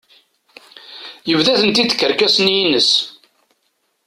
Yebda-tent-id 1.29 1.87
tkerkas-nni 1.91 2.55
ines. 2.63 2.91